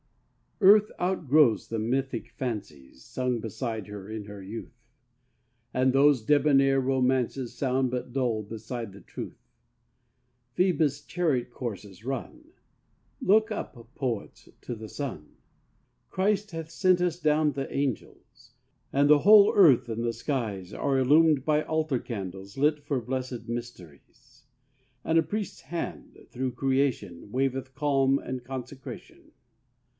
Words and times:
ARTH 0.61 0.91
outgrows 0.99 1.67
the 1.67 1.77
mythic 1.79 2.29
fancies 2.31 3.03
Sung 3.03 3.39
beside 3.39 3.87
her 3.87 4.09
in 4.09 4.25
her 4.25 4.41
youth; 4.41 4.87
And 5.73 5.91
those 5.93 6.23
debonair 6.23 6.79
romances 6.79 7.53
Sound 7.55 7.89
but 7.91 8.11
dull 8.13 8.43
beside 8.43 8.93
the 8.93 9.01
truth. 9.01 9.39
Phoebus' 10.53 11.03
chariot 11.03 11.49
course 11.51 11.83
is 11.85 12.03
run! 12.05 12.45
Look 13.21 13.51
up, 13.51 13.75
poets, 13.95 14.49
to 14.61 14.75
the 14.75 14.89
sun! 14.89 15.35
Christ 16.09 16.49
hath 16.51 16.69
sent 16.69 17.01
us 17.01 17.19
down 17.19 17.51
the 17.51 17.71
angels; 17.75 18.53
And 18.93 19.09
the 19.09 19.19
whole 19.19 19.51
earth 19.55 19.87
and 19.89 20.03
the 20.03 20.13
skies 20.13 20.73
Are 20.73 20.97
illumed 20.99 21.43
by 21.45 21.63
altar 21.63 21.99
candles 21.99 22.53
TRUTH. 22.53 22.63
35 22.63 22.77
Lit 22.79 22.85
for 22.87 23.01
blessed 23.01 23.47
mysteries; 23.49 24.45
And 25.03 25.17
a 25.19 25.23
Priest's 25.23 25.61
Hand, 25.61 26.19
through 26.29 26.51
creation, 26.53 27.31
Waveth 27.31 27.73
calm 27.75 28.17
and 28.19 28.43
consecration. 28.43 29.31